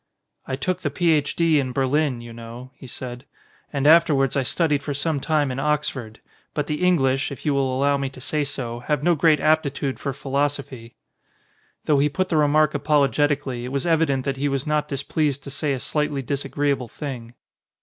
"I 0.47 0.55
took 0.55 0.81
the 0.81 0.89
Ph. 0.89 1.35
D. 1.35 1.59
in 1.59 1.73
Berlin, 1.73 2.21
you 2.21 2.33
know," 2.33 2.71
he 2.73 2.87
said. 2.87 3.23
"And 3.71 3.85
afterwards 3.85 4.35
I 4.35 4.41
studied 4.41 4.81
for 4.81 4.95
some 4.95 5.19
time 5.19 5.51
in 5.51 5.59
Oxford. 5.59 6.21
But 6.55 6.65
the 6.65 6.81
English, 6.83 7.31
if 7.31 7.45
you 7.45 7.53
will 7.53 7.71
allow 7.71 7.97
me 7.97 8.09
to 8.09 8.19
say 8.19 8.43
so, 8.43 8.79
have 8.79 9.03
no 9.03 9.13
great 9.13 9.39
aptitude 9.39 9.99
for 9.99 10.11
philosophy." 10.11 10.95
Though 11.85 11.99
he 11.99 12.09
put 12.09 12.29
the 12.29 12.37
remark 12.37 12.73
apologetically 12.73 13.63
it 13.63 13.71
was 13.71 13.85
evident 13.85 14.25
that 14.25 14.37
he 14.37 14.47
was 14.49 14.65
not 14.65 14.87
displeased 14.87 15.43
to 15.43 15.51
say 15.51 15.71
a 15.71 15.79
slightly 15.79 16.23
disagreeable 16.23 16.87
thing. 16.87 17.35